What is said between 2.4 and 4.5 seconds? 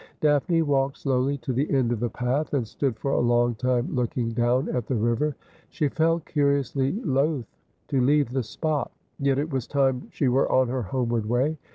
and stood for a long time looking